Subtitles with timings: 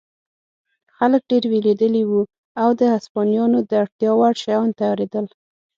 [0.95, 2.21] خلک ډېر وېرېدلي وو
[2.61, 5.25] او د هسپانویانو د اړتیا وړ شیان تیارېدل.